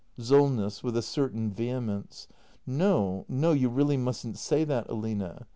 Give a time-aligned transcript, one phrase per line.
[0.17, 0.81] Solness.
[0.81, 2.27] [With a certain vehemence.]
[2.65, 5.43] No, no, you really mustn't say that, Aline!